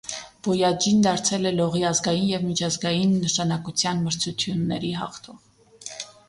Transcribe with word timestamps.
Բոյաջին 0.45 1.01
դարձել 1.07 1.49
է 1.49 1.51
լողի 1.57 1.81
ազգային 1.89 2.25
և 2.29 2.47
միջազգային 2.47 3.13
նշանակության 3.27 4.03
մրցությունների 4.07 4.91
հաղթող։ 5.03 5.95